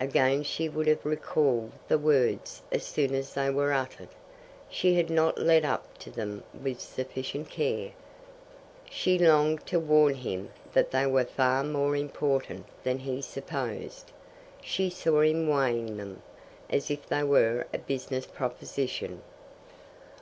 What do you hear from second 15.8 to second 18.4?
them, as if they were a business